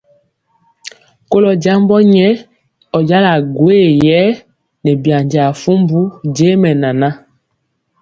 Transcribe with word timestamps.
Kolɔ 1.31 1.51
jambɔ 1.63 1.95
nyɛ, 2.13 2.29
ɔ 2.95 2.97
jala 3.09 3.31
gwoye 3.55 3.85
yɛ 4.05 4.19
nɛ 4.83 4.91
byanjaa 5.03 5.49
fumbu 5.61 5.99
je 6.35 6.47
mɛnana. 6.61 7.09